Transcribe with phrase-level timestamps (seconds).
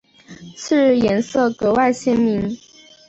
[0.57, 2.57] 次日颜色格外鲜明。